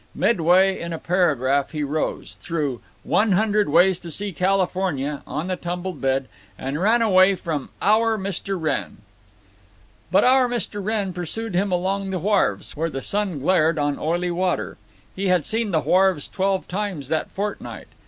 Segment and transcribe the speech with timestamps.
[0.15, 5.55] Midway in a paragraph he rose, threw One Hundred Ways to See California on the
[5.55, 6.27] tumbled bed,
[6.57, 8.59] and ran away from Our Mr.
[8.59, 8.97] Wrenn.
[10.11, 10.83] But Our Mr.
[10.83, 14.79] Wrenn pursued him along the wharves, where the sun glared on oily water.
[15.15, 17.87] He had seen the wharves twelve times that fortnight.